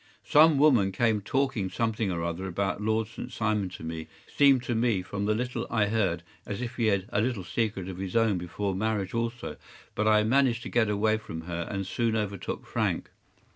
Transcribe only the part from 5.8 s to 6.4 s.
heard